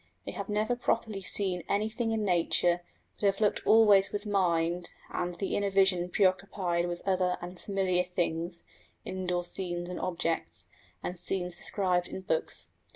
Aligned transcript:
They 0.25 0.31
have 0.31 0.49
never 0.49 0.75
properly 0.75 1.21
seen 1.21 1.61
anything 1.69 2.11
in 2.11 2.23
nature, 2.25 2.81
but 3.19 3.27
have 3.27 3.39
looked 3.39 3.61
always 3.67 4.11
with 4.11 4.25
mind 4.25 4.89
and 5.11 5.35
the 5.35 5.55
inner 5.55 5.69
vision 5.69 6.09
preoccupied 6.09 6.87
with 6.87 7.03
other 7.07 7.37
and 7.39 7.61
familiar 7.61 8.01
things 8.01 8.63
indoor 9.05 9.43
scenes 9.43 9.89
and 9.89 9.99
objects, 10.01 10.69
and 11.03 11.19
scenes 11.19 11.55
described 11.59 12.07
in 12.07 12.21
books. 12.21 12.71